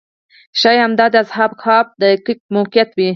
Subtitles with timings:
[0.59, 3.09] ښایي همدا د اصحاب کهف دقیق موقعیت وي.